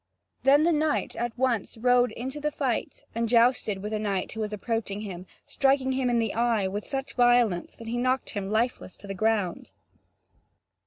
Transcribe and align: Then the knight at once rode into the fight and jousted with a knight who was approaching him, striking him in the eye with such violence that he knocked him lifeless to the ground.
Then 0.41 0.63
the 0.63 0.71
knight 0.71 1.15
at 1.15 1.37
once 1.37 1.77
rode 1.77 2.11
into 2.13 2.39
the 2.39 2.49
fight 2.49 3.03
and 3.13 3.29
jousted 3.29 3.83
with 3.83 3.93
a 3.93 3.99
knight 3.99 4.31
who 4.31 4.39
was 4.39 4.51
approaching 4.51 5.01
him, 5.01 5.27
striking 5.45 5.91
him 5.91 6.09
in 6.09 6.17
the 6.17 6.33
eye 6.33 6.67
with 6.67 6.87
such 6.87 7.13
violence 7.13 7.75
that 7.75 7.85
he 7.87 7.97
knocked 7.99 8.31
him 8.31 8.49
lifeless 8.49 8.97
to 8.97 9.05
the 9.05 9.13
ground. 9.13 9.69